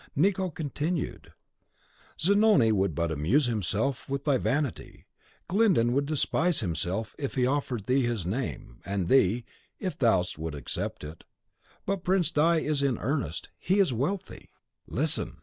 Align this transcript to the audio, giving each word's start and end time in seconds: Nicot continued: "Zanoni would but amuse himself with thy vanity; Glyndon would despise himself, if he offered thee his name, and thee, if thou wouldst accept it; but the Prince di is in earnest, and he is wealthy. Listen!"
Nicot 0.15 0.55
continued: 0.55 1.31
"Zanoni 2.19 2.71
would 2.71 2.95
but 2.95 3.11
amuse 3.11 3.45
himself 3.45 4.09
with 4.09 4.23
thy 4.25 4.39
vanity; 4.39 5.05
Glyndon 5.47 5.93
would 5.93 6.07
despise 6.07 6.61
himself, 6.61 7.15
if 7.19 7.35
he 7.35 7.45
offered 7.45 7.85
thee 7.85 8.01
his 8.03 8.25
name, 8.25 8.81
and 8.83 9.09
thee, 9.09 9.45
if 9.79 9.95
thou 9.95 10.23
wouldst 10.39 10.57
accept 10.57 11.03
it; 11.03 11.23
but 11.85 11.97
the 11.97 12.01
Prince 12.01 12.31
di 12.31 12.57
is 12.61 12.81
in 12.81 12.97
earnest, 12.97 13.49
and 13.49 13.53
he 13.75 13.79
is 13.79 13.93
wealthy. 13.93 14.49
Listen!" 14.87 15.37